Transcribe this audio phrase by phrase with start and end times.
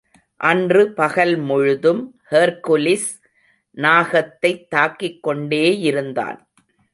[0.35, 2.21] அன்று பகல் முழுதும்
[2.31, 3.21] ஹெர்க்குலிஸ்
[3.75, 6.39] நாகத்தைத் தாக்கிக்கொண்டேயிருந்தான்.